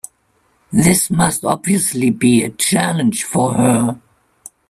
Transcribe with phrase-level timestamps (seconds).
[0.73, 4.01] This must obviously be a challenge for her.